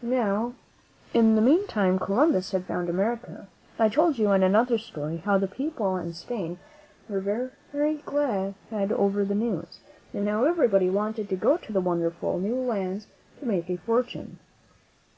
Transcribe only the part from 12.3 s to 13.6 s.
new lands to